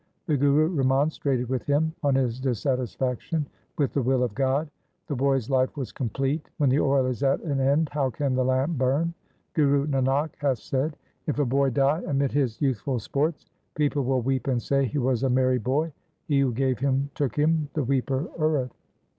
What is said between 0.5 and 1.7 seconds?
remonstrated with